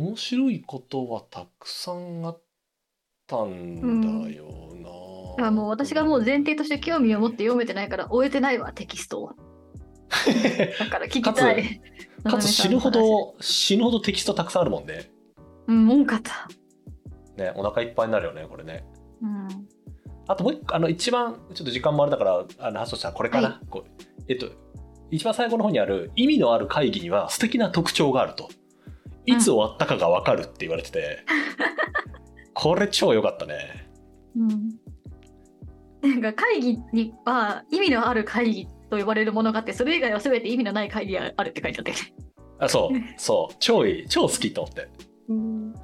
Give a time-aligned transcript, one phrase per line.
[0.00, 2.42] 面白いことはたくさんあっ
[3.26, 4.46] たんだよ
[5.36, 9.34] な、あもう私がもう前提として興味を持って読めてないから終えてないわテキストを
[10.78, 11.82] だから聞きたい。
[12.24, 15.10] かつ 死ぬほど死ぬほどテキストたくさんあるもんね。
[15.66, 16.48] うん多かった
[17.36, 18.84] ねお腹いっぱいになるよねこれね。
[19.22, 19.48] うん。
[20.26, 23.66] あともう一個あの一番ちょっと時間もあれだからあの発想したらこれかな、はい。
[23.68, 24.46] こうえっと
[25.10, 28.48] 一番最後の方にある意味のある会議には素敵な特徴があると
[29.26, 31.24] いつ終わったかが分かるって言われてて、
[32.54, 33.88] これ超良かったね。
[34.36, 34.70] うん。
[36.02, 41.92] なんか会議には意味のある会議と呼ばれるものがあってそれ以外は全て意味のない会議があるって書いてあって、
[42.58, 43.56] あそうそう。
[43.58, 44.08] 超いい。
[44.08, 44.88] 超好きと思って。
[45.28, 45.74] うん、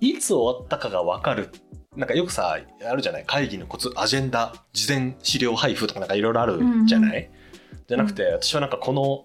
[0.00, 1.50] いつ終わったかが分かる。
[1.96, 3.24] なんかよくさあるじゃない？
[3.24, 7.30] 会議のコツアジェンダ事前資料配布とかなんかいろいろあるじゃない、
[7.86, 9.22] じゃなくて私はなんかこの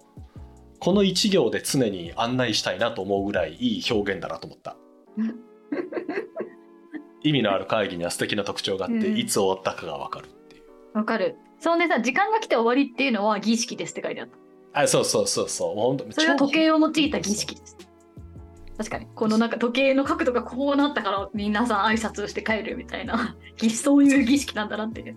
[0.80, 4.76] この一行で常に案内したいなと思うぐらいいい表現だなと思った。
[7.22, 9.18] 意味のある会議には素敵な特徴があって、うん。
[9.18, 10.64] いつ終わったかが分かるっていう。
[10.94, 11.36] わかる。
[11.58, 14.28] そんでさ時間が来て終わりっていうのは儀式ですって書いてあっ
[14.72, 14.80] た。
[14.82, 15.74] あそうそうそうそう。
[15.74, 17.76] 本当それは時計を用いた儀式です。
[18.78, 19.06] 確かに。
[19.14, 23.36] このなんか時計の角度がこうなったから皆さん挨拶をして帰るみたいな。
[23.58, 25.16] 儀 そういう儀式なんだなっていう。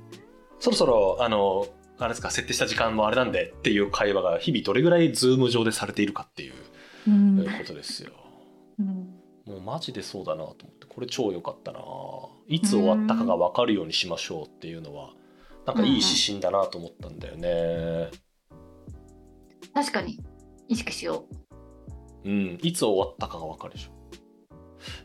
[0.60, 1.68] そろそろあの
[2.00, 6.54] あれですか設定した時間もあれなんでっていう会話が日々どれぐらいズーム上でされているかっていう
[7.08, 8.12] うんことですよ。
[8.80, 11.80] うんもうマジでそうだなと思ってこれ超良かったな
[12.48, 15.12] いつ終わったかが分かるようにしましょうっていうのは
[15.66, 18.10] なんかいい指針だなと思ったんだよね。
[19.74, 20.20] 確かに
[20.70, 21.26] 意識しよ
[22.24, 23.92] うん、いつ終わったかが分かるでしょ。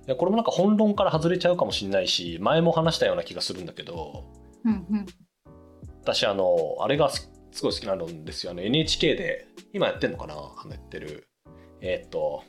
[0.07, 4.25] いやこれもなんか本論から外れちゃうかもしれないし前も話したような気がするんだけど
[4.65, 4.69] う。
[4.69, 5.07] うんうん。
[6.15, 8.53] 私あのあれがすすごい好きなんですよ。
[8.53, 10.35] あの NHK で今やってんのかな？
[10.35, 11.29] あのやってる。
[11.81, 12.43] えーっと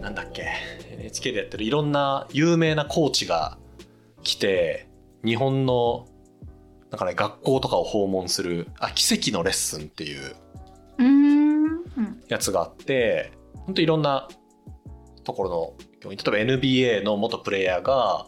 [0.00, 0.48] なんだっけ
[0.90, 3.58] ？NHK でやってるいろんな有名なコーチが
[4.22, 4.88] 来て
[5.24, 6.06] 日本の
[6.90, 10.34] なんかね学校とかを訪問するあ奇跡のレッスンっていう。
[12.28, 13.32] やつがあって
[13.66, 14.28] 本当いろんな
[15.24, 15.74] ところの
[16.08, 18.26] 例えば NBA の元プレイヤーが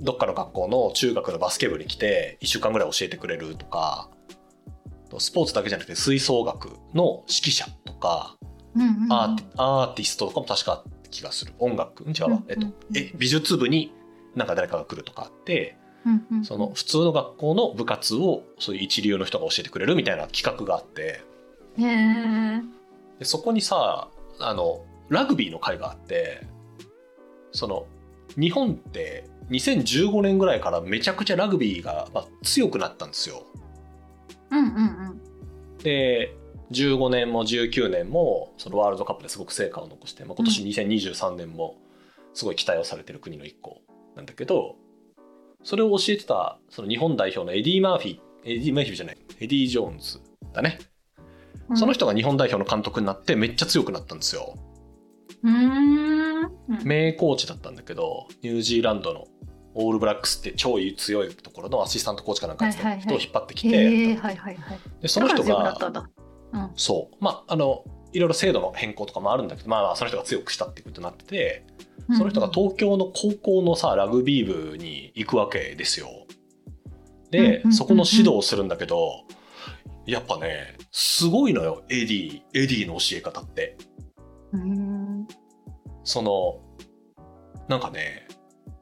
[0.00, 4.08] どっかの学校の中学のバスケ部に来て1週間ぐらい教えてくれるとか
[5.18, 8.36] スポーツだけじゃなくて吹奏楽の指揮者とか
[8.74, 9.12] うんうんうん。
[9.12, 11.52] アーティストとかも確かあった気がする。
[11.58, 12.04] 音楽？
[12.04, 12.66] うん違うわ、えっと
[12.96, 13.92] え美術部に
[14.36, 16.44] なんか誰かが来るとかあってうんうん。
[16.44, 21.20] その普通の学校の部活をそういう一流の人が教えてくれるみたいな企画があって。
[23.18, 26.46] でそこにさあのラグビーの会があって
[27.52, 27.86] その
[28.38, 33.44] 日本って2015年ぐらいからめちゃくちゃラグビーが、まあ、強くなったんですよ。
[34.50, 34.68] うんうんう
[35.14, 35.78] ん。
[35.78, 36.34] で
[36.70, 41.76] 15年も19年もそのワールドカップですごく成果を残して、まあ、今年2023年も
[42.32, 43.80] すごい期待をされてる国の一個
[44.14, 44.76] なんだけど
[45.64, 50.20] それを教えてたその日本代表のエディ・マーフィーエディ・マーフィーじゃないエディ・ジョーンズ
[50.52, 50.90] だね、うん
[51.76, 54.56] その人が日本代表の監督になってめっちゃ強くなったんですよ。
[55.42, 59.24] 名コーチだったんだけどニュージーランドの
[59.74, 64.16] オールブラックスって超強いところのアシスタントコーチかなんかやってた人を引っ張ってきて。
[65.00, 65.76] でその人が。
[66.74, 71.64] そうまああのいろいろ制度の変更とかもあるんだけど、まあ、まあその人が強くしたっていうことになってて
[72.16, 76.08] その人が東京の高校のさラグビー部に行くわけですよ。
[77.30, 79.24] でそこの指導をするんだけど
[80.06, 83.76] やっぱねすごいのよエディエディの教え方って。
[86.04, 86.60] その
[87.68, 88.26] なんかね、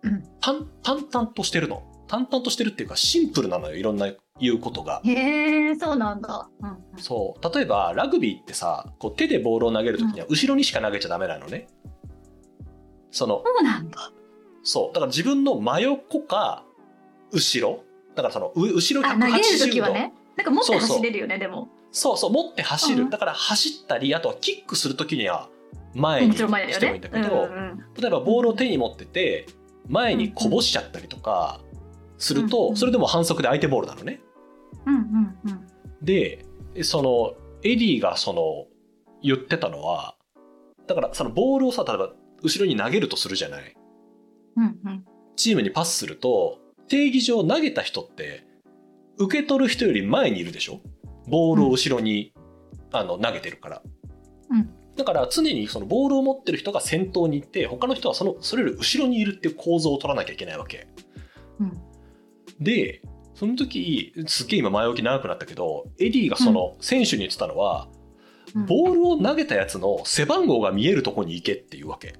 [0.02, 5.02] うん淡淡々としてるの淡々としてるっていうかシンプルなのよいろんな言うことが。
[5.04, 6.48] へえ、そうなんだ。
[6.60, 11.66] うんそう例えばラグビーってさこう手でボールを投げる時には後ろにしか投げちゃダメなのね。
[13.10, 14.10] そのそうなんだ。
[14.62, 16.64] そうだから自分の真横か
[17.32, 20.12] 後ろだからそのう後ろあ、投げる180度ときはね。
[20.36, 21.68] なんか持って走れるよね、でも。
[21.91, 25.48] そうそう持って走る、うんだから走ったりあとはキックする時には
[25.98, 27.09] 前にしてもいいんだ。
[27.09, 29.47] けど、うんうん例えばボールを手に持ってて
[29.89, 31.60] 前にこぼしちゃったりとか
[32.16, 34.21] するうんうんとそれでも反則で相手ボールなのね。
[34.86, 35.66] うんうんうん。
[36.00, 36.45] で
[36.83, 37.34] その
[37.65, 38.66] エディがその
[39.21, 40.15] 言ってたのは
[40.86, 42.12] だからそのボールをさ例えば
[42.42, 43.74] 後ろに投げるとするじゃない。
[44.56, 45.04] うんうん。
[45.34, 48.47] チームにパスすると定義上投げた人って
[49.18, 50.80] 受け取る人より前にいるでしょ？
[51.27, 52.33] ボールを後ろに、
[52.92, 53.83] あの投げてるから。
[54.50, 60.89] うんだから常にそのボールを持ってる人が先頭に行って他の人はそのそれより後ろにいるっていう構造を取らなきゃいけないわけ。
[61.60, 61.80] うん
[62.60, 63.03] で
[63.34, 67.98] その時すっげえ今前置き長くなったけどエディがその選手に言ってたのは、うん
[68.66, 72.15] ボールを投げたやつの背番号が見えるとこに行けっていうわけ。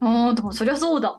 [0.00, 1.18] ああ、でもそりゃそうだ。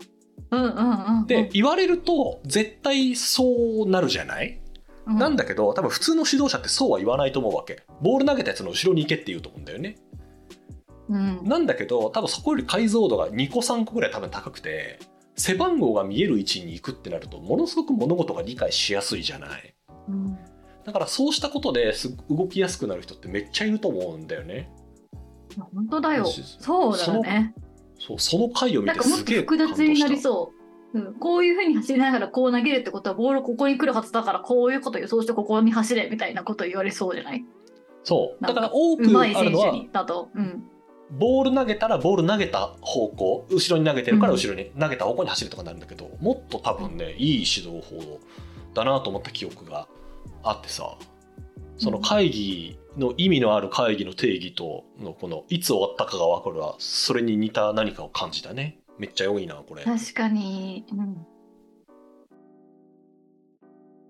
[0.49, 1.27] うんうんうんうん。
[1.27, 4.59] で言われると絶対そうなるじゃない、
[5.07, 9.97] うん、なんだけど多分普通の指導者ってそうは言わないと思うわけボール投げたやつの後ろに行けって言うと思うんだよね
[11.09, 11.41] うん。
[11.43, 14.99] なんだけど多分そこより解像度が2個3個ぐらい多分高くて
[15.35, 19.73] 背番号が見える位置に行くってなるとものすごく物事が理解しやすいじゃない
[20.07, 20.37] うん
[20.83, 24.71] だからそうしたことです動きやすくなる人ってめっちゃいると思うんだよね
[25.73, 26.25] 本当だよ。
[26.25, 27.53] しそうだよね。
[27.99, 30.51] そうその回を見なんかもっとてすげえ複雑になりうそ
[30.93, 30.99] う。
[30.99, 37.45] うん、こういうふうに走りながらこう投げるってことはボールここに来るはずだからこういうこと予想してここに走れみたいなこと言われそうじゃない？
[38.03, 40.29] そうだかから多くあるのは選手にだと。
[40.33, 40.63] うん。
[41.11, 48.19] ボール投げたらボール投げた方向後ろに投げてるから後ろに投げた方向に走るとかになるんだけど、もっと多分ねいい指導法
[48.73, 49.87] だなと思った記憶が
[50.43, 50.95] あってさ
[51.77, 60.85] その会議の意味のある会議の定義とのこのいつ終わったかが分かるわそれに似た何かを感じたねめっちゃ良いなこれ確かに。
[60.91, 61.25] うん。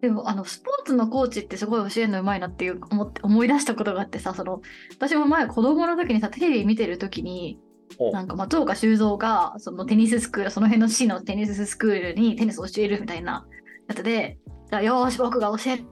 [0.02, 4.62] でもあのスポーツのコーチってすごい教えるのうまいなっていう思って思い出したことがあってさその
[4.92, 7.60] 私も前子供の時にさテレビ見てる時に
[8.00, 13.46] おなんか松岡修造がそのテニススクールその辺の市のテニススクールにテニスを教えるみたいな
[13.88, 14.40] やつで
[14.70, 15.84] 「じゃあよーし僕が教え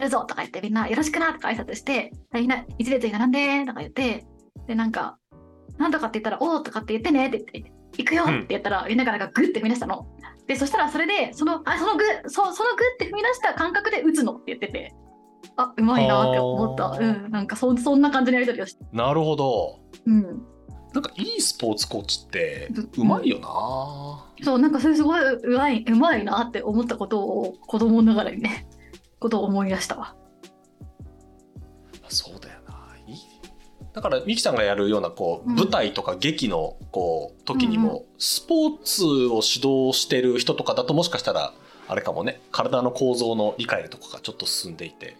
[0.00, 4.26] るぞ」とか言ってみんな「よろしくな」とか挨拶して「みんな一列に並んで」とか言って
[4.66, 5.18] でなんか
[5.78, 10.08] 「なんとかって言ったら「おー」とかって言ってねって言って「行くよ」って言ったらみんながなんかグッて踏み出したの。
[10.46, 14.94] でそしたらそれでそのあそのグッそそのグッて踏み出した感覚で打つのって言ってて。
[15.56, 16.86] あうまいなって思った。
[16.98, 18.84] うん、なんかそそんな感じのやり取りをして。
[18.92, 20.42] なるほどうん、
[20.94, 28.66] なんかいいスポーツコーチってううまいよな、そう、なんかそれすごいうまい、うまいなって思ったことを子供ながらにね、
[29.18, 30.14] ことを思い出したわ。
[33.94, 41.54] だからミキさんがやるようなこううん舞台とか劇のこう時にうんもスポーツを指導してる人とかだともしかしたら
[41.88, 45.16] あれかもね体の構造の理解とかがちょっと進んでいて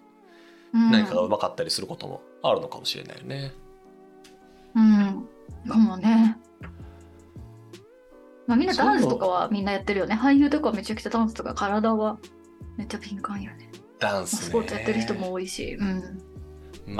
[0.74, 3.52] うん、何かがうまかったりすることもあるのかもしれないよね。
[4.74, 5.28] うん。
[5.68, 6.36] かもね。
[8.46, 10.16] まあみんなダンスとかはみんなやってるよね。
[10.16, 12.18] 俳優とかはめちゃくちゃダンスとか体は
[12.76, 13.70] めっちゃピンカンよね。
[14.00, 14.42] まあダンスね。
[14.42, 15.76] スポーツやってる人も多いし。
[15.78, 16.20] うん。
[16.86, 16.96] 全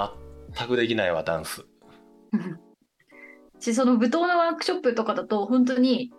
[0.67, 1.65] くできないわダンス。
[2.33, 2.61] うん
[3.65, 6.13] し、その舞踏のワークショップとかだと本当に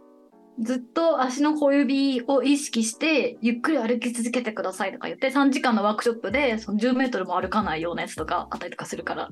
[0.59, 9.29] ずっと足の小指を意識してゆっくり歩き続けてくださいとか言って3時間のワークショップでその10メートルも歩かないようなやつとかあったりとかするから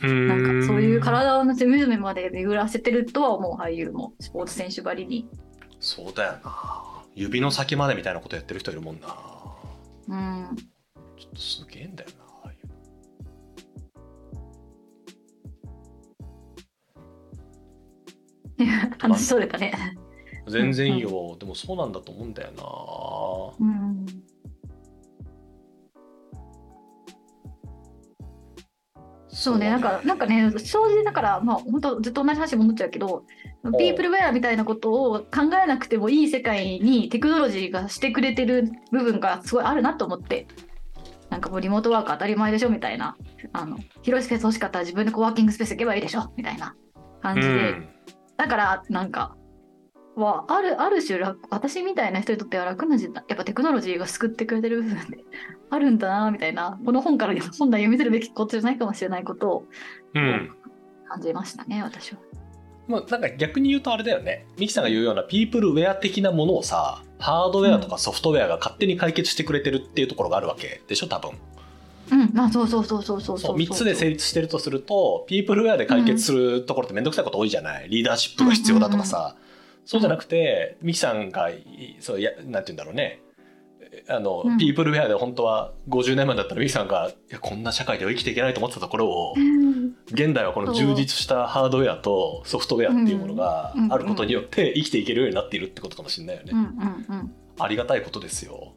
[0.00, 5.28] ななんかそういう体の隅々まで巡らせてるとは思う俳優もスポーツ選手ばりに。
[5.80, 6.84] そうだよな
[7.14, 9.08] 指の先までみたいなことやってる人いるもんな
[10.08, 10.56] うん。
[11.16, 12.27] ちょっとすげえんだよな
[18.98, 19.72] 話それたね。
[20.46, 22.50] の全然いいよ、でもそうなんだと思うんだよ
[23.60, 23.66] な。
[23.66, 24.06] うん。
[29.28, 33.24] そうね、なんか、なんかね、正直だから、まあ、本当ずっと同じ話戻っちゃうけど、
[33.78, 40.48] ピープルウェアみたいなことを考えなくてもいい世界にテクノロジーがしてくれてる部分がすごいあるなと思って、
[41.30, 43.16] なんかもうリモートワーク当たり前でしょみたいな、
[43.52, 46.74] あの、広いスペース欲しかったら自分でコワーキングスペース行けばいいでしょみたいな
[47.20, 47.97] 感じで、うん
[48.38, 49.36] だから、なんか、
[50.16, 55.18] はあるある種楽私みたいな人にとっては楽な時代やっぱテクノロジーが救ってくれてる部分で
[55.70, 56.80] あるんだなみたいな。
[56.84, 59.64] この本から本来読み取るべきことじゃないかもしれないことを
[60.14, 60.56] うん
[61.08, 62.18] 感じましたね私は。
[62.88, 64.46] まあ、なんか逆に言うとあれだよね。
[64.58, 71.30] ミキさんが言うようなピープルウェア的なものをさハードウェアとかソフトウェアが勝手に解決してくれてるっていうところがあるわけでしょ多分
[72.10, 77.88] うん、まあそうそうそうそうそうそう3つで成立してるとするとピープルウェアで解決するところって面倒くさいこと多いじゃない。
[77.88, 79.36] リーダーシップが必要だとかさ、
[79.84, 81.50] そうじゃなくてミキさんが
[82.00, 83.22] そうやなんて言うんだろうね。
[84.08, 84.58] あの、うん。
[84.58, 89.94] ピープルウェアで本当は50年前だったらミキさんがいやこんな社会では生きていけないと思ってたところをうん。
[90.10, 96.66] 現代はこの充実したハードウェアとソフトウェアっていうものがうんあることによって生きていけるようになっているってことかもしれないよね、うんうん
[97.08, 97.32] うん。
[97.58, 98.74] ありがたいことですよ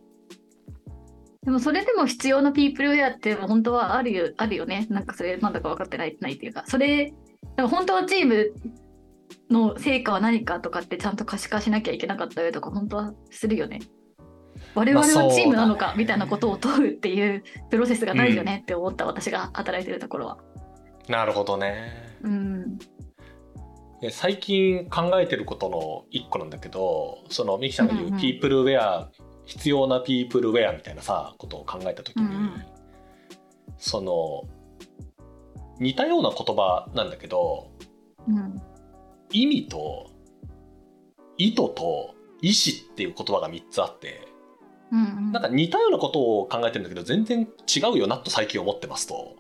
[1.44, 4.86] でもそれでも必要なピープルウェアって本当はあるよあるよね。
[4.90, 7.14] なんかそれなんだか分かってないないっていうか、それ、
[7.56, 8.54] でも本当はチーム
[9.50, 13.80] の成果は何かとかってちゃんと可視化しなきゃいけなかった上とか本当はするよね。
[14.76, 20.38] 我々はチームなのかみたいなことを問うっていうプロセスがないよねって思った私が働いてるところは。
[21.10, 22.78] なるほどねうん。
[24.02, 29.12] で最近考えてることの一個なんだけどそのミキさんが言うピープルウェア、
[29.46, 32.64] 必要なピープルウェアみたいなさことを考えた時に、うんうん
[33.78, 34.44] その
[35.80, 37.72] 似たような言葉なんだけど
[38.28, 38.62] うん。
[39.32, 40.12] 意味と
[41.38, 44.28] 意図と意志っていう言葉が3つあって
[44.92, 49.36] うんうんなんか似たようなことを考えてるんだけど全然違うよなと最近思ってますと。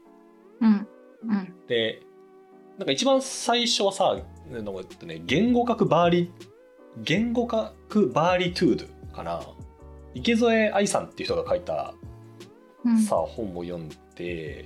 [0.62, 0.88] うん
[1.29, 2.01] うんで
[2.79, 4.17] なんか一番最初はさ
[5.03, 6.34] ね言語学バーリ
[6.98, 9.41] 言語学バーリトゥードかな
[10.13, 11.94] 池添愛さんっていう人が書いた
[12.84, 12.98] うん。
[13.00, 14.65] さ本を読んで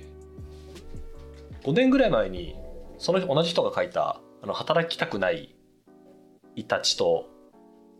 [1.62, 2.56] 5年ぐらい前に
[2.98, 5.54] その同じ人が書いた「あの働きたくない
[6.54, 7.28] イタチと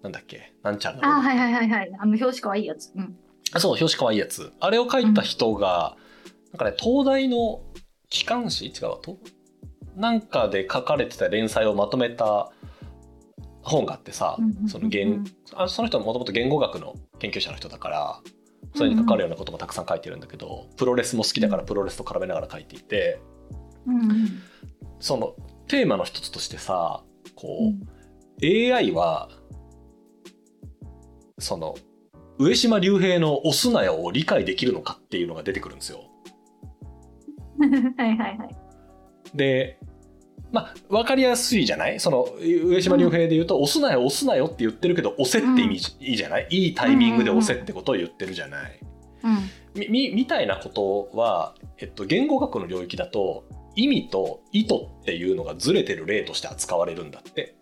[0.03, 1.91] なんだっけなんちゃらあはいはいはいはい。
[1.99, 2.93] あの表紙かわいいやつ。
[2.95, 3.17] うん。
[3.53, 4.53] あそう表紙かわいいやつ。
[4.61, 5.97] あれを書いた人が、
[6.53, 7.61] なんかね東大の
[8.09, 8.99] 機関誌違うわ。
[9.03, 9.19] と？
[9.97, 12.53] なんかで書かれてた連載をまとめた
[13.69, 18.21] 本があってさ、その言あその人はもともと言語学の研究者の人だから
[18.75, 23.21] それに関わるようなこともたくさん書いてるんだけど、プロレスも好きだからプロレスと絡めながら書いていて
[25.01, 25.35] その
[25.67, 27.03] テーマの一つとしてさ
[27.35, 27.87] こう、うん。
[28.43, 29.31] AI は
[31.39, 31.75] その
[32.39, 36.01] 上島竜兵の「押すなよ」を理解できるのかっていうのが出てくるんですよ。
[37.97, 38.57] はいはいはい。
[39.35, 39.79] で
[40.53, 41.99] まあ分かりやすいじゃない？
[42.01, 46.47] その上島竜兵で言うと「押すなよ押すなよ」って言ってるけど「押せ」って意味じ、いいじゃない？
[46.51, 48.81] いいタイミングで押せってことを言ってるじゃない？
[49.25, 49.39] うん。
[49.75, 57.57] みみみたいなことは、えっと、言語学の領域だと意味と意図っていうのがずれてる例として扱われるんだって。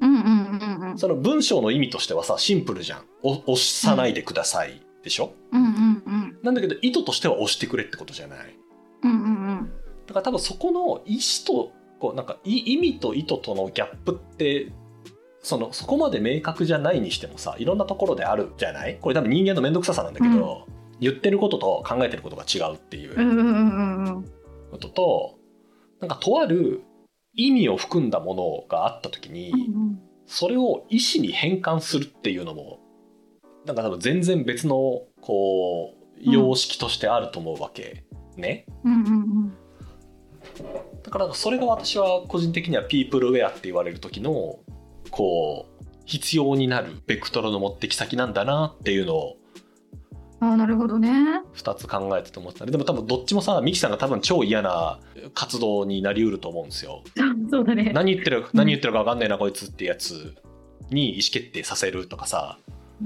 [0.00, 0.20] うんうん
[0.80, 0.98] うんうん。
[0.98, 3.04] その文章の意味としてはさシンプルじゃん。
[3.22, 5.32] お押さないでください、でしょ？
[5.52, 6.38] うんうんうん。
[6.42, 8.38] なんだけど意図としては押してくれってことじゃない？
[9.04, 9.35] うんうんうん
[10.06, 14.72] だから多分そこの意思とこうなんかい意味と意図とのギャップって
[15.42, 18.98] そのそこまで明確じゃないにしてもさいろんなところであるじゃない？
[19.00, 20.66] これ多分人間の面倒くささなんだけど、
[21.00, 24.24] 言ってることと考えてることが違うっていううんうんうんうんうん。
[24.70, 25.38] ことと、
[26.00, 26.82] なんかとある
[27.34, 30.00] 意味を含んだものがあった時に、うん。
[30.26, 32.80] それを意思に変換するっていうのも
[33.64, 38.04] なんか多分全然別のこう様式としてあると思うわけ、
[38.36, 38.66] ね。
[38.84, 39.10] うんうんう
[39.46, 39.54] ん
[41.02, 44.58] だからそれが私は個人的にはピープルウェアって言われる時の
[45.10, 49.36] こう必要になるベクトルの持ってき先なんだなっていうのを
[50.40, 51.10] なるほどね。
[51.54, 55.00] 2つ考えてて思ってたでも多分どっちもさミキさんが多分超嫌な
[55.32, 57.02] 活動になりうると思うんですよ。
[57.50, 57.92] そうだね。
[57.94, 60.34] 何言ってる何言ってるか分かんねえなこいつってやつ
[60.90, 62.58] に意思決定させるとかさ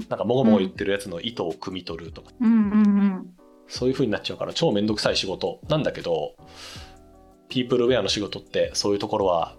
[0.09, 3.33] なんかもごもご言ってるやつの意図を汲み取るとか、うんうんうん。
[3.67, 6.35] そういう風になっちゃうから超めんどくさい仕事なんだけど
[7.51, 9.55] ピープルウェアの仕事ってそういうところは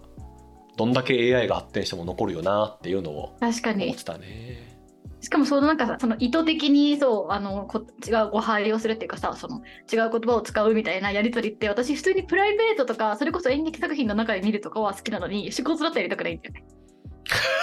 [0.77, 4.73] どんだけ AI が発展しても残るよなっていうのを確かに思ってたね。
[5.21, 16.65] しかもそのなんかさその意図的にそうあのこ違う誤配をするっていうかさその違う言葉を使うみたいなやり取りって私普通にプライベートとかそれこそ演劇作品の中で見るとかは好きなのに仕事だったらやりたくないんだよね。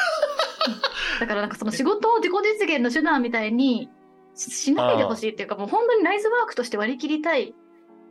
[1.20, 3.90] だからなんかその仕事を自己実現の手段みたいに
[4.34, 7.52] ししないでほしいっていうかもう本当にナイスワークとして割り切りたい。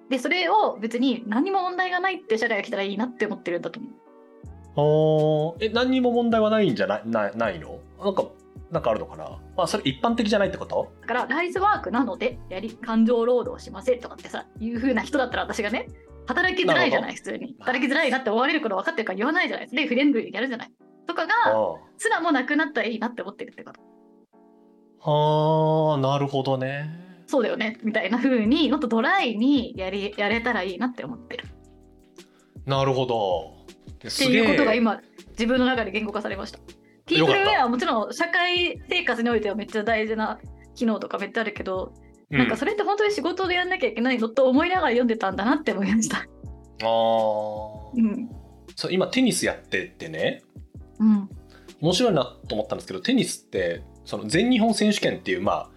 [0.09, 3.91] でそれを別に何も問題がないって社会が来たらいいなって思ってるんだと思う。
[4.75, 5.65] あー。
[5.65, 7.01] え何にも問題はないんじゃない？
[7.05, 7.79] なないの？
[8.03, 8.25] なんか
[8.71, 9.39] なんかあるのかな？
[9.55, 10.91] まあそれ一般的じゃないってこと？
[11.01, 15.87] だからライズワークなのでやり感情労働しませんとかってさいう風な人だったら私がね
[16.27, 17.55] 働きづらいじゃない普通に。
[17.59, 19.67] 働きづらいなって思われること分かってるから言わないじゃない。
[19.69, 20.71] でフレンドリーにやるじゃない。
[21.07, 23.81] とかがあすらもなくなったらいいなって思ってるってこと。
[25.01, 27.08] あはあなるほどね。
[27.29, 31.45] そうだよねみたいな風にもっとドライにやりやれたらいいなって思ってる
[32.65, 33.55] なるほど。
[34.07, 35.00] っていうことが今
[35.31, 36.59] 自分の中で言語化されました
[37.05, 40.39] ピープルウェアはもちろん社会生活においてはめっちゃ大事な
[40.74, 41.93] 機能とかめっちゃあるけど、
[42.29, 46.17] なんかそれって本当に仕事でやんなきゃいけないのと思いながら読んでたんだなって思いました。
[46.17, 46.25] ああ
[47.95, 48.29] うん。
[48.75, 50.43] そう今テニスやってってね
[51.00, 51.29] うん。
[51.81, 55.69] 面白いなと思ったんですけどテニスってその全日本選手権っていうまあ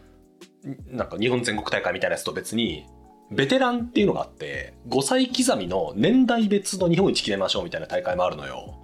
[0.91, 2.87] なんか日本全国大会みたいなやつと別に
[3.31, 8.79] ベテランっていうのがあって5歳刻みの年代別の日本一決めましょうみたいな大会もあるのよ。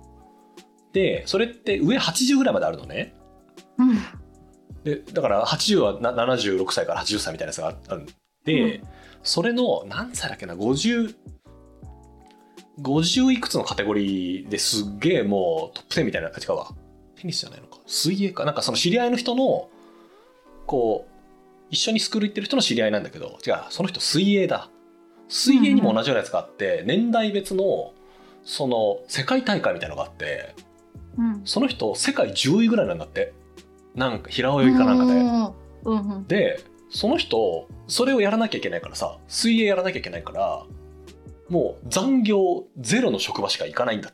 [0.92, 3.14] でそれって上80ぐらいまであるのね。
[3.78, 3.98] うん。
[4.84, 8.06] でだから80はな76歳から80歳みたいなやつがあるん
[8.44, 8.82] で、う
[9.22, 11.14] それの何歳だっけな50
[12.80, 16.68] 50いくつのカテゴリーですっげえもうトップ10みたいなあ違うわ
[17.16, 19.68] テニスじゃないのか水泳かなんかその知り合いの人の
[20.66, 21.17] こう
[21.70, 24.70] 一緒にスクール行ってる人の知り合いなんだけど違うその人水泳だ
[25.28, 27.92] 水泳にも同じようなやつがあって、年代別の
[28.44, 30.54] その世界大会みたいなのがあって
[31.18, 31.42] うん。
[31.44, 33.34] その人世界10位ぐらいなんだって
[33.94, 35.12] なんか平泳ぎかなんかで。
[35.84, 36.26] うんうん。
[36.26, 40.64] でその人それをやらなきゃいけないからさ水泳やらなきゃいけないから
[41.50, 44.12] もう残業ゼロの職場しか行かないんだ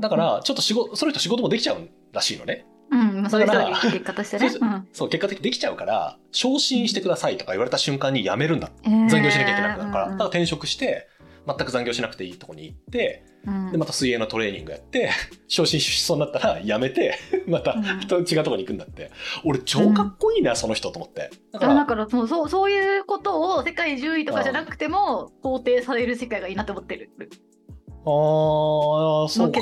[0.00, 2.66] だからちょっと仕事その人仕事もできちゃうんらしいのね。
[3.02, 4.50] うん、まあそういう人だからが結果としてね。
[4.50, 4.64] そうう。
[4.64, 4.88] ん。
[4.92, 8.70] そう結果的にできちゃうから昇進してくださいとか言われた瞬間に辞めるんだ。
[8.84, 10.10] えー残業しなきゃいけなくなるから、うん。
[10.12, 11.08] だから転職して
[11.46, 13.72] 全く残業しなくていいとこに行ってうん。
[13.72, 15.10] でまた水泳のトレーニングやって
[15.48, 17.18] 昇進しそうになったら辞めて
[17.48, 17.84] またうん。
[17.84, 19.10] 違うとこに行くんだって。
[19.44, 21.30] 俺超かっこいいな、その人と思って。
[21.52, 27.10] だからだからそうそうそういうことを世界10位とかじゃなくても肯定される世界がいいなって思ってる。
[28.04, 29.60] あーそうか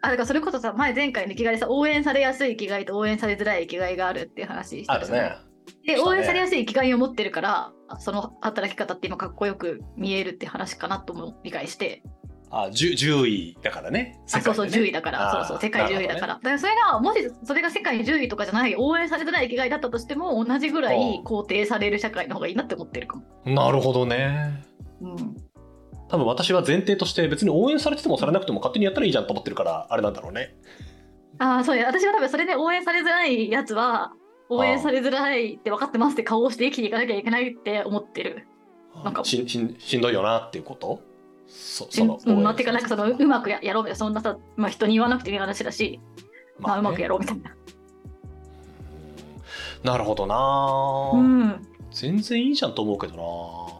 [0.00, 5.10] あだからそれこそさ前前回の生きがいでさ応援されやすい生きがいと応援されづらい生きがいがあるっていう話したじ
[5.84, 12.02] で応援されやすい生きがいを持ってるからその働き方って今かっこよく見えるって話かなとも理解して。
[12.50, 14.18] あ 10, 10位だからね。
[14.26, 14.86] あそうそう世界でね。
[14.86, 23.24] 10位だからそうそう世界10位だから、だからそれがもしそれが世界10位とかじゃない応援されづらい生きがいだったとしても同じぐらい肯定される社会の方がいいなって思ってるかも。
[23.44, 24.64] なるほどね。
[25.02, 25.47] うん
[26.08, 30.54] 多分私は前提として別に応援されててもされなくても勝手にやったらいいじゃんと思ってるからあれなんだろうね。
[31.38, 34.12] ああそうや私は多分それで応援されづらいやつは
[34.48, 38.46] 応援されづらいって分かってますって顔をして生きていかなきゃいけないって思ってる。
[39.04, 41.00] なんかししんしんどいよなっていうこと？
[41.46, 46.00] そしそのうんまあ、てかなんかそのうまくややろうみたいなそんなさ、まあ、人に言わなくていい話だし、
[46.58, 47.54] まあ、うまくやろうみたいな。
[49.84, 51.66] なるほどな、うん。
[51.92, 53.77] 全然いいじゃんと思うけどな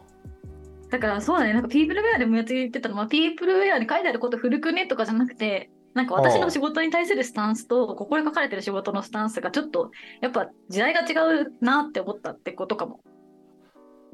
[0.91, 9.91] だからそうだね、なんかピープルウェアでもやって言ってたのは、ピープルウェアに書いてあること古くねとかじゃなくて、なんか私の仕事に対するスタンスと、ここに書かれてる仕事のスタンスがちょっと、
[10.21, 13.01] やっぱ時代が違うなって思ったってことかも。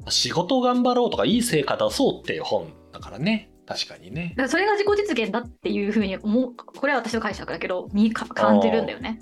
[0.09, 3.49] 仕事頑張ろうとかいい成果出そうっていう本だからね。
[3.65, 4.33] 確かにね。
[4.35, 9.19] だからそれが自己実現だっていうふうに思う、これは私の解釈だけど、にか感じるんだよね。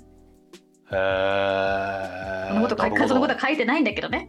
[0.92, 4.28] へえそのこと書いそのことは書いてないんだけどね。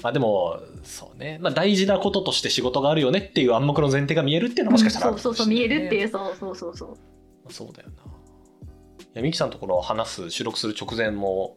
[0.00, 7.52] うんまあでもそうね、まあ、大事なこととして仕事があるよねっていう暗黙の前提が見えるっていうのはもしかしたらあるかそうそうそう、見えるっていう、そうそうそうそう。
[7.52, 11.56] そうだよないやミキさんのところ話す収録する直前も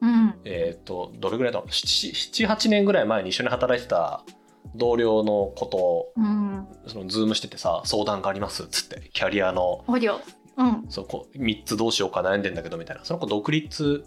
[0.00, 0.34] うん。
[0.44, 4.24] えっ、とどれぐらいだろう？78年ぐらい前に一緒に働いてた
[4.74, 6.66] 同僚のことをうん。
[6.86, 9.84] そのズームしててさ相談がありますっつってキャリアの。
[10.56, 10.86] うん。
[10.88, 14.04] そうこう3つどうしようか悩んでんだけどみたいなその子独立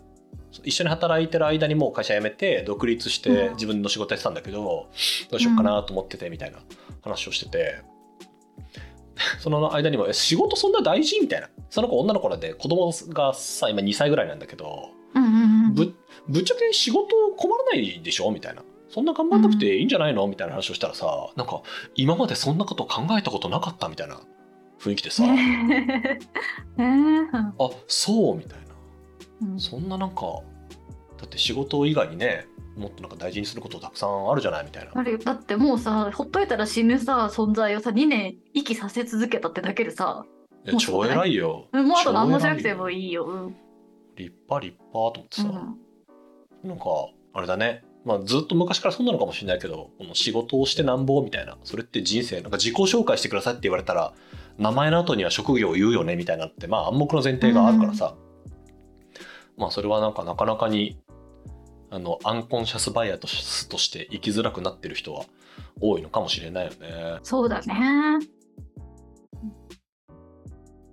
[0.64, 3.54] 一緒に働いてる間にもう会社辞めて独立してうん。
[3.54, 4.90] 自分の仕事やってたんだけど、
[5.30, 6.60] どうしようかなと思っててみたいな
[7.02, 7.80] 話をしてて、
[9.40, 11.50] その間にも「え仕事そんな大事?」みたいな。
[11.70, 14.90] その子女の子なんで子供がさ今2歳ぐらいなんだけど。
[15.74, 15.96] ぶ
[16.28, 18.64] ぶっちゃけ仕事困らないでしょみたいな。
[18.90, 20.28] そんな頑張んなくていいんじゃないの？
[20.28, 21.62] みたいな話をしたらさなんか
[21.96, 24.20] 今までそんなこと考えたことなかったみたいな
[24.80, 26.20] 雰囲気でさ、ね
[26.78, 26.84] え
[27.58, 28.71] あそうみたいな
[29.42, 29.60] うん。
[29.60, 30.22] そんななんか
[31.18, 34.92] だって仕事以外にねもっとなんか大事にすることたくさんあるじゃないみたいな。
[34.96, 35.18] あれよ。
[35.18, 40.26] だってもうさほっといたら死ぬさ存在をさ2年息させ続けたってだけでさ
[40.66, 41.68] いや超偉いよ。
[41.74, 43.26] もうあと何もしなくてもいいよ。
[43.26, 43.56] うん。
[44.16, 45.44] 立派立派と思ってさ、
[46.64, 46.70] うん。
[46.70, 46.86] なんか
[47.34, 47.84] あれだね。
[48.04, 51.58] まあずっと昔からそうなのかもしれないけどこの仕事をしてなんぼみたいな。
[51.64, 54.14] それって人生なんか自己紹介してくださいって言われたら
[54.58, 58.16] 名前の後には職業を言うよねみたいなってまあ暗黙の前提があるからさ、
[59.62, 60.98] まあそれはなんかなかなかに
[61.92, 65.26] あのアンコンシャスバイアとしとして生きづらくなってる人は
[65.80, 67.20] 多いのかもしれないよね。
[67.22, 68.20] そうだね。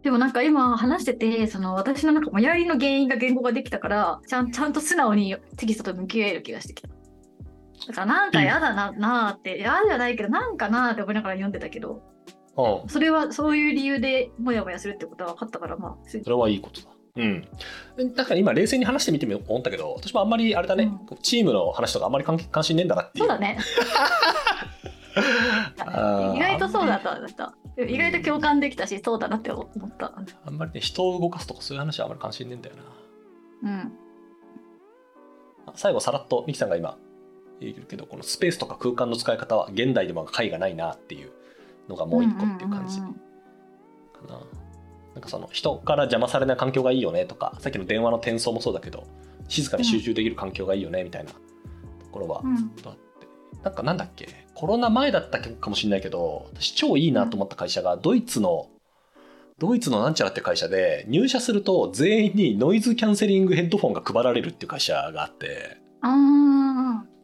[0.03, 6.89] でもなんか今話しててその私のなんかやりの原因が言語ができたからちゃんちゃんと素直にテキストと向き合える気がしてきた。
[6.89, 12.03] だからなんか嫌だななーって嫌じゃないけどなんかなーって思いながら読んでたけど
[12.59, 16.89] うん、それはそういう理由でモヤモヤするってことは分かったからまあすそれはいいことだ。
[17.17, 17.49] うん。
[18.15, 20.93] だから今冷静に話してみても思ったけど私もあんまりあれだね、
[21.23, 23.27] チームの話とかあんまり関関心ねえんだなっていう。
[23.29, 23.59] そうだね。
[25.19, 27.55] 意外とそうだっただった。
[27.83, 30.13] 意外と共感できたしそうだなって思った。
[30.45, 32.77] あんまりね人を動かすとかそういう話はあんまり関心ねえんだよ
[33.63, 33.71] な。
[33.71, 33.93] うん。
[35.75, 36.97] 最後さらっとミキさんが今
[37.61, 41.33] 言ってるけどこのスペースとか空間の使い方は現代でも解がないなっていう
[41.89, 43.17] のがもう一個っていう感じかんんん
[44.29, 44.41] な。
[45.15, 49.07] なんかその人から邪魔されない環境がいいよねとかさっきの電話の転送もそうだけど
[49.49, 51.37] 静かに集中できる環境がいいよねみたいなと
[52.13, 52.51] ころはうん。
[52.51, 52.99] うんあって。
[53.65, 54.29] なんかなんだっけ？
[54.55, 58.69] コロナ前だったかもしれないけど私超いいなと思った会社がドイツの
[59.59, 65.79] ドイツのなんちゃらって会社で入社すると全員にノイズキャンセリングヘッドフォンが配られるっていう会社があって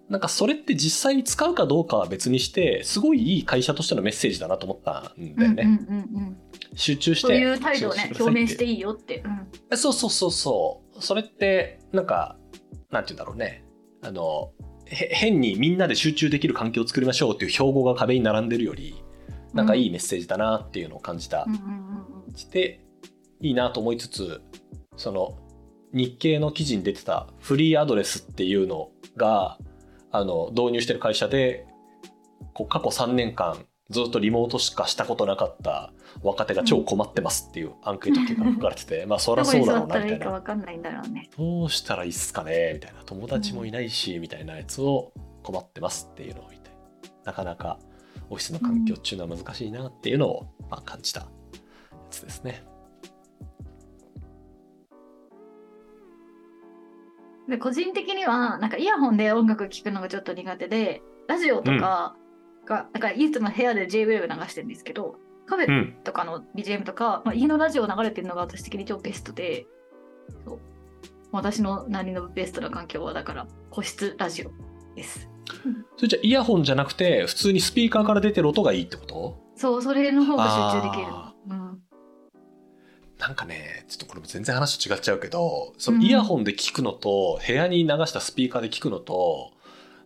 [0.09, 5.79] なんかそれって実際に使うかどうかは別にしてすごいいい会社としてのメッセージだなと思ったんだよね、
[6.75, 9.23] 集中してそういう態度をね表明していいよって。
[9.25, 9.49] うん。
[9.71, 11.03] えそうそうそうそう。
[11.03, 12.37] それってなんか
[12.91, 13.65] なんて言うんだろうね。
[14.03, 14.53] あの
[14.87, 19.03] へ変にみんなで集中できる環境を作りましょうっていう標語が壁に並んでるより
[19.55, 21.47] なんかいいメッセージだなっていうのを感じた、
[22.35, 22.85] して
[23.41, 24.43] いいなと思いつつ
[24.97, 25.39] その
[25.93, 29.59] 日経の記事に出てたフリーアドレスっていうのが
[30.11, 31.67] あの導入してる会社で
[32.53, 35.93] こう過去3年間ずっとリモートしかしたことなかった
[36.25, 41.29] 若手が超困ってますっていうアンケート結果が書かれてて、まあそりゃそうだろうなみたいなわかんないんだろうね。
[41.37, 46.71] どうしたらいいっすかねみたいな友達もいないし、みたいなやつを困ってますっていうのを見て
[47.25, 47.79] なかなか
[48.31, 51.27] オフィスの環境っていうのは難しいなっていうのを、まあ、感じたや
[52.11, 52.65] つですね。
[57.47, 62.17] で個人的にはなんかイヤホンで音楽聴くのがちょっと苦手でラジオとか
[62.65, 69.67] が、なんかいつも部屋で JWAVE 流してるんですけどカフェとかの BGM とか、まあ、家のラジオ流れてるのが私的に超ベストで
[70.45, 70.59] そう。
[71.33, 74.51] 私の何のベストな環境はだから個室ラジオ
[74.95, 75.29] です。
[75.97, 79.43] それじゃイヤホンじゃなくて普通にスピーカーから出てる音がいいってこと？
[79.57, 81.07] そうそれの方が集中できる。
[81.11, 81.35] あ。
[81.49, 81.81] うん。
[83.19, 89.53] なんかねちょっとこれも全然話と違っちゃうけどそのイヤホンで聞くのと、部屋に流したスピーカーで聞くのと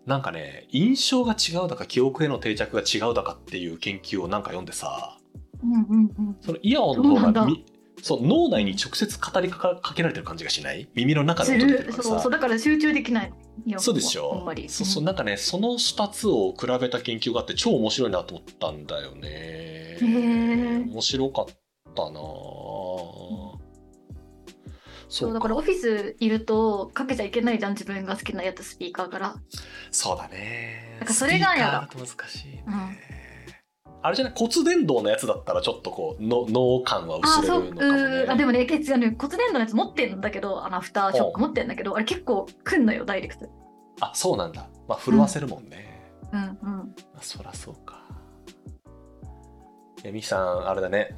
[0.07, 5.19] なんかね印象が違うだか記憶への定着が違うだかっていう研究をなんか読んでさ
[5.63, 6.37] うんうんうん。
[6.41, 7.65] そのイヤホンの方がみ
[8.01, 10.89] そう脳内に直接語りかけられてる感じがしない？
[10.95, 12.31] 耳の中すでそうそう。
[12.31, 13.33] だから集中できない。
[13.67, 14.69] よそうでしょほんまり。
[14.69, 15.03] そうそう。
[15.03, 19.99] なんかねその2つを比べた研究があって超面白いなと思ったんだよね。
[20.01, 21.47] 面白かっ
[21.95, 23.59] たなぁ。
[25.11, 29.35] そうだからオフィスいるとかけちゃいけないじゃん自分が好きなやつスピーカーから。
[29.91, 30.99] そうだね。
[31.01, 32.75] なんかそれが嫌だスピーカーだと難しいね、うん
[34.01, 38.27] あれじゃない骨伝導のやつだったらちょっとこうの脳感はあ薄れるのかもね。
[38.29, 43.47] あでもねケツあの骨伝導のやつ持ってんだけどあのアフターショック持ってんだけどあれ結構くんのよダイレクト
[44.01, 44.69] あそうなんだ。
[44.87, 46.49] まあ震わせるもんね、うんうん。
[46.63, 46.87] ま
[47.19, 48.07] あ、そらそうか。
[50.05, 51.17] えみきさんあれだね。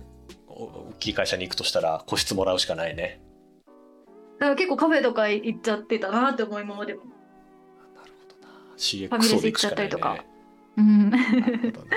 [0.49, 3.21] お大きい会社に行くとしたら個室もらうしかないね。
[4.39, 7.03] だから結構カフェとか行っちゃってたなって思い今までも。
[7.95, 8.75] なるほどな。
[8.79, 10.25] CXO で行くしかない、ね、行っちゃったりとか。
[10.79, 11.11] うん。
[11.11, 11.97] なるほどね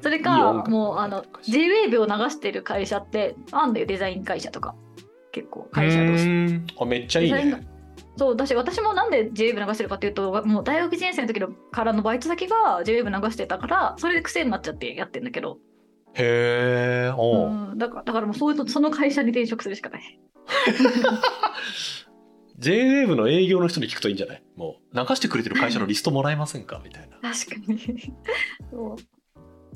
[0.00, 4.74] それかもうあの JWAVE を流してる会社ってあんだよデザイン会社とか。
[5.30, 6.24] 結構会社同士。
[6.24, 7.66] うーんあめっちゃいいね。
[8.16, 15.58] そう私私もなんで JWAVE 流してるかっていうともう大学1年生の時のからのバイト先が JWAVE 流してたからそれで癖になっちゃってやってんだけど、
[16.14, 20.18] へえおう、うん、だからだからもうそういうとその会社に転職するしかない。
[22.58, 24.42] JWAVE の営業の人に聞くといいんじゃない？
[24.56, 26.80] もう流してくれてる会社のリストもらえませんか？
[26.82, 27.18] みたいな。
[27.32, 28.12] 確かに。
[28.72, 28.96] そう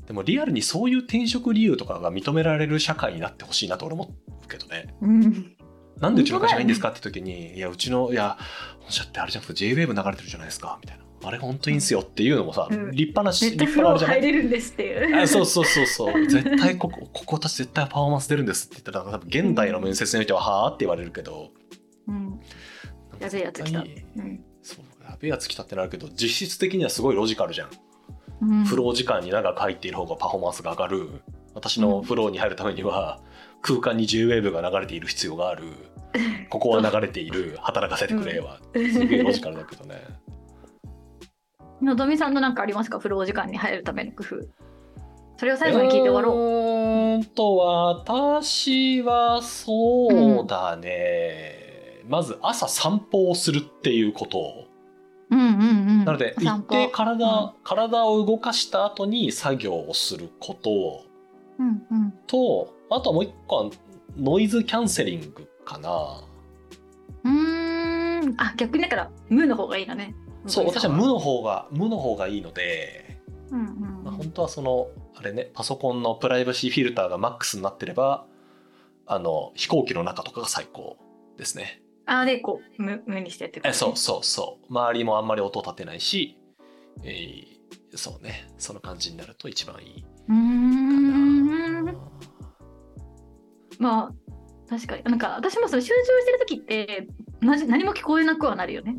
[0.06, 4.12] でもリアルにそういう転職理由とかが認められる社会になってほしいなと俺思
[4.44, 4.94] うけどね。
[5.00, 5.56] うん。
[5.98, 8.36] なんでうちの会社がいいんですかって時に、 いやうちのいや
[8.80, 11.04] 本社ってあれじゃなくて JWAVE 流れてるじゃないですかみたいな。
[11.24, 12.90] あれ本当いいんすよっていうのもさ、うん。
[12.90, 15.16] 立派なし立派なあれじゃない入れるんですっていう。
[15.22, 16.26] あそうそうそうそう。
[16.26, 21.52] 絶対ここここたち絶対パフォーマンス出るんですって言ったら多分現代の面接においてははあって言われるけど。
[22.08, 22.40] うん。
[23.20, 23.80] やべえやつ来た。
[23.80, 23.82] う
[24.20, 24.44] ん。
[24.62, 27.70] そうやべえやつ来たってなるけど実質的にはすごいロジカルじゃん
[28.66, 31.22] フロー時間に長く入っている方がパフォーマンスが上がる。
[31.54, 33.20] 私のフローに入るためには
[33.60, 35.64] 空間に JWAVE が流れている必要がある。
[36.50, 37.56] ここは流れている。
[37.62, 38.58] 働かせてくれは。
[38.74, 40.02] すげえロジカルだけどね。
[41.80, 42.98] のぞみさんのなんかありますか？
[42.98, 44.36] フロー時間に入るための工夫。
[45.36, 46.36] それを最後に聞いて終わろう。
[46.36, 54.38] うーんと私はそうだね、まず朝散歩をするっていうこと。
[54.38, 54.71] を
[55.32, 56.04] うんうんうん。
[56.04, 61.04] なので行っ散歩て体,、うん体を動かした後に作業をすること
[61.58, 62.12] うんうん。
[62.26, 63.70] とあとはもう一個は
[64.16, 66.22] ノイズキャンセリングかな
[67.24, 68.34] うーん。
[68.38, 70.14] あ逆にだから無の方がいいのね。
[70.46, 71.14] そう私は無の。
[71.14, 78.26] の方が無の方がいいので、うんうんまあ、本当はそのあれねパソコンのプライバシーフィルターがマックスになってれば
[79.06, 80.96] あの飛行機の中とかが最高
[81.36, 83.70] ですねあでこう無無にしてってこと、ね。
[83.70, 84.66] えそうそうそう。
[84.72, 86.38] 周りもあんまり音立てないし、
[87.04, 87.52] えー
[87.94, 88.48] そうね。
[88.58, 91.84] その感じになると一番いいかうーん。
[91.84, 91.94] な
[93.78, 94.12] まあ
[94.68, 95.02] 確かに。
[95.04, 97.08] なんか私もその集中してる時って
[97.40, 98.96] 何も聞こえなくはなるよね。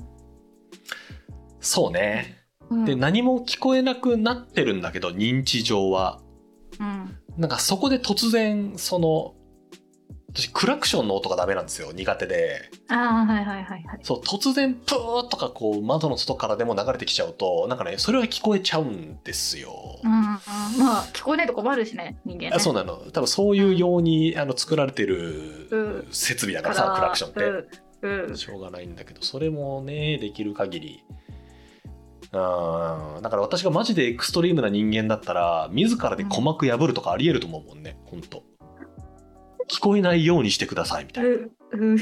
[1.60, 2.38] そうね。
[2.70, 6.22] うん、で何も聞こえなくなってるんだけど認知上は。
[6.80, 9.36] うん、なんかそこで突然その
[10.36, 12.70] 私クラクションの音がダメなんですよ苦手で。
[12.90, 14.00] ああはいはいはいはい。
[14.02, 20.40] そう突然プーとかこう窓の外からでも流れてきちゃうとなんかねそれは聞こえちゃうんですよ、うんうん、ま
[21.02, 22.52] あ聞こえないと困るしね人間ね。
[22.56, 22.98] あそうなの。
[23.12, 26.08] 多分そういうようにあの作られてるうん。
[26.12, 27.68] 設備だからさ、クラクションって、
[28.02, 28.30] うん。
[28.30, 28.38] うん。
[28.38, 31.04] しょうがないんだけどそれもねできる限り。
[32.36, 38.42] あーだから私がマジでエクストリームな人間だったら自らで鼓膜破るとかありえると思うもんね、ほんと
[39.70, 41.30] 聞こえないようにしてくださいみたいな。
[41.30, 41.98] うう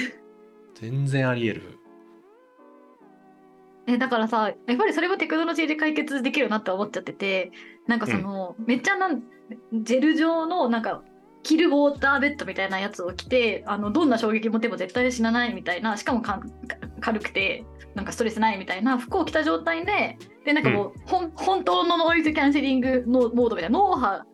[0.76, 1.78] 全然ありえる。
[3.88, 7.52] えだからさやっぱりそれもテクノロジーで解決できるなって思っちゃってて
[7.88, 9.24] なんかその、めっちゃなん
[9.74, 11.04] ジェル状のなんか
[11.44, 16.42] キルウォーターベッドみたいなやつを着てあのどんな衝撃もでも絶対死なないみたいなしかもか
[17.00, 21.32] 軽くてなんかストレスないみたいな服を着た状態ででなんかもう、ほん。
[21.32, 24.26] 本当のノイズキャンセリングのモードみたいな脳波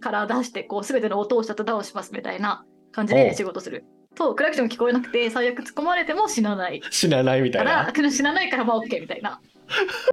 [0.00, 3.84] から出してこう全ての音をシャットダウンしますみたいな感じで仕事する。
[4.14, 6.80] とクラクション聞こえなくて最悪突っ込まれても死なない。
[6.90, 7.92] 死なないみたかいな。
[7.92, 9.40] ら死なないからまあ OK みたいな。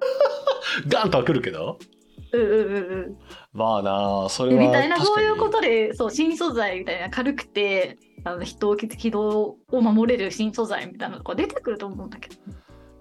[0.87, 1.77] ガンとは来るけど。
[2.33, 3.17] うんうんうんうん。
[3.53, 12.35] まあなあそれはみたいなそういうことでそう新素材みたいな軽くてあの人を軌道を守れる新素材みたいなのが出てくると思うんだけど。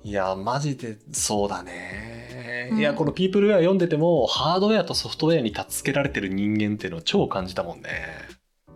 [0.03, 2.79] いやマジでそうだね、うん。
[2.79, 7.89] いやこの「ピープルウェア」読んでてもハードウェアとソフトウェアに助けられてる人間っていうのを超感じたもんね。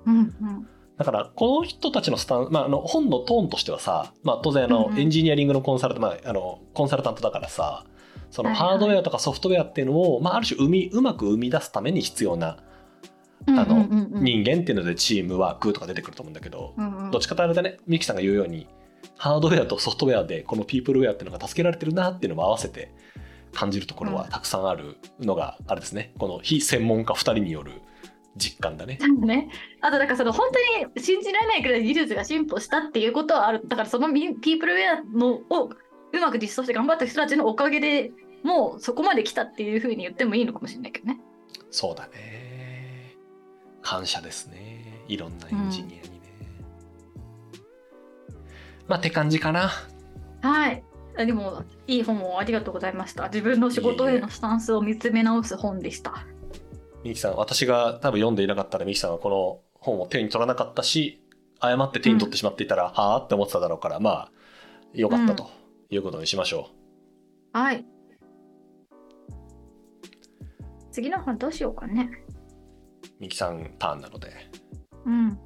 [0.06, 7.84] うんうんだからこの人たちのスタン、まあ、あの本のトーンとしてはさ、まあ、当然あの、エンジニアリングのコンサルタ、まあ、あのコンサルタントだからさ
[8.30, 12.58] そのハードウェアとかソフトウェアっていうのを、まあ、ある種生みうまく生み出すために必要な
[13.46, 16.74] うんあの人間っていうのでチームワークとか出てくると思うんだけど、
[17.12, 18.66] どっちかというとあれだねミキさんが言うように
[19.16, 22.94] ハードウェアとソフトウェアでこのピープルウェアっていうのが助けられてるなっていうのも合わせて
[23.52, 26.12] 感じるところはたくさんあるのがあれですね。
[26.18, 27.82] この非専門家2人による
[28.36, 28.98] 実感だね。
[29.20, 29.48] ね、
[29.80, 35.70] あとだからその本当に信じられないくらい技術が進歩したっていうことはあるだからそのミピープルウェアのを
[36.12, 41.20] うまく実装して頑張った人たちのおかげでもうそこまで来たっていうふうに言ってもいいのかもしれないけどね。
[41.70, 43.16] そうだね
[43.82, 46.32] 感謝ですねいろんなエンジニアにね。
[48.88, 49.70] まあって感じかな。
[50.42, 50.82] はい。
[51.16, 53.28] あでもいい本をありがとうございました。
[53.28, 56.26] 自分の仕事へのスタンスを見つめ直す本でした。
[57.04, 61.22] ミキさん私が多分読んでいなかったらミキさんはこの本を手に取らなかったし
[61.60, 64.30] 誤って手に取ってしまっていたら、はあって思ってただろうからまあ
[64.94, 65.48] よかったと
[65.90, 66.70] いうことにしましょ
[67.52, 67.84] はい。
[70.90, 72.10] 次の本どうしようかね。
[73.20, 73.22] う。
[73.22, 74.32] ミキさんターンなので。
[75.04, 75.38] うん。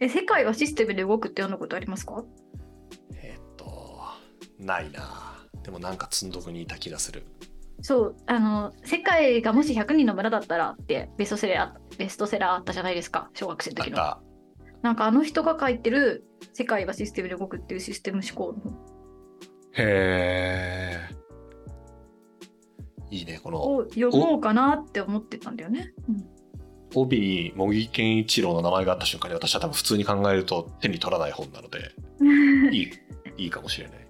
[0.00, 2.24] え、世界はシステムで動くって読んだことありますか？
[3.14, 4.00] えーっと
[4.58, 7.24] ないなでもなんか積んどくにいた気がする。
[7.82, 13.96] そう、あの、世界がもし100人の村だったらってベストセラー、ベストセラーあったじゃないですか、小学生の時の。
[14.82, 18.72] なんかあの人が書いてる世界がシステムで動くっていうシステム思考の本
[19.74, 21.22] へえ。
[23.10, 25.92] いいねこのを読もうかなって思ってたんだよね。
[26.08, 26.42] うん
[26.94, 31.94] 帯に茂木健一郎の名前があった瞬間に私は多分普通に考えると手に取らない本なので
[32.70, 32.90] いい
[33.38, 34.01] いいかもしれない。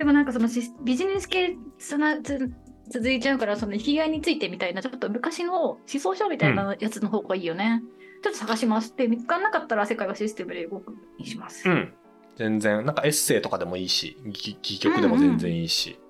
[0.00, 0.48] でもなんかその
[0.82, 2.50] ビジネス系つなつ
[2.90, 7.82] 続いちゃうからその生きがいについてみたいなちょっと昔の思想書みたいなやつの方がいいよね。
[8.22, 11.68] ちょっと探しますって見つからなかったら世界はシステムで動くにします。
[11.68, 11.92] うん。
[12.36, 12.82] 全然。
[12.86, 16.00] なんかエッセイとかでもいいし戯戯曲でも全然いいし、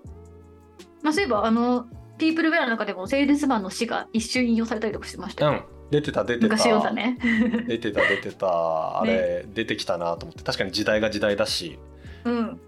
[1.02, 6.44] まあ、そういえばあのピープルウェアの中でもセールスマンの詩が一瞬引用されたりとかしてましたよ、うん、出てた出てた。
[6.44, 7.18] 昔読んだね。
[7.66, 9.00] 出てた出てた。
[9.00, 10.44] あれ、 出てきたなと思って。
[10.44, 11.80] 確かに時代が時代だし。
[12.24, 12.60] うん。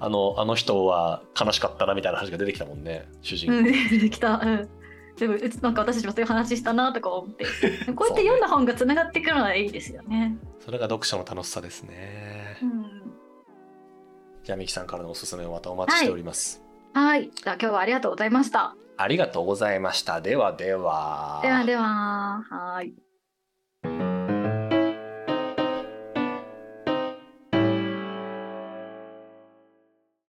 [0.00, 4.40] あのあの人は悲しかったなみたいな話が出てきたもんね主人公、うん、出てきた。
[4.42, 4.68] うん。
[5.16, 7.44] でもなんか私たちもそういう話したなとか思って。
[7.92, 10.36] こうやって読んだ本がつながってくるのはいいですよね。
[10.60, 13.12] それが読書の楽しさですね、うん。
[14.44, 16.62] じゃあミキさんからのおすすめをまたお待ちしております、
[16.94, 17.30] はい。
[17.34, 18.76] じゃあ今日はありがとうございました。
[18.96, 21.82] ありがとうございましたではではではでは。
[22.48, 23.07] はーい。